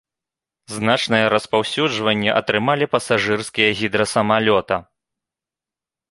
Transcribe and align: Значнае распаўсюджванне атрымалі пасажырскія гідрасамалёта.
Значнае 0.75 1.25
распаўсюджванне 1.33 2.31
атрымалі 2.39 2.85
пасажырскія 2.93 3.67
гідрасамалёта. 3.81 4.75